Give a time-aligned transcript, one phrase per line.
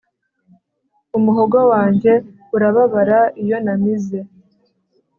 [1.17, 2.11] umuhogo wanjye
[2.55, 4.19] urababara iyo namize